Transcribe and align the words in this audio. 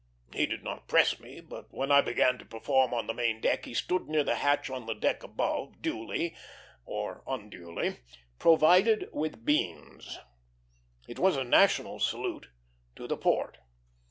He 0.33 0.47
did 0.47 0.63
not 0.63 0.87
press 0.87 1.19
me, 1.19 1.41
but 1.41 1.71
when 1.71 1.91
I 1.91 2.01
began 2.01 2.39
to 2.39 2.43
perform 2.45 2.91
on 2.91 3.05
the 3.05 3.13
main 3.13 3.39
deck 3.39 3.65
he 3.65 3.75
stood 3.75 4.07
near 4.07 4.23
the 4.23 4.37
hatch 4.37 4.67
on 4.67 4.87
the 4.87 4.95
deck 4.95 5.21
above, 5.21 5.79
duly 5.83 6.35
or 6.85 7.23
unduly 7.27 7.97
provided 8.39 9.09
with 9.13 9.45
beans. 9.45 10.17
It 11.07 11.19
was 11.19 11.37
a 11.37 11.43
national 11.43 11.99
salute; 11.99 12.47
to 12.95 13.05
the 13.07 13.15
port. 13.15 13.59